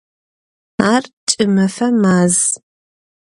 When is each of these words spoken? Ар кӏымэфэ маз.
Ар 0.93 1.03
кӏымэфэ 1.27 1.87
маз. 2.01 2.35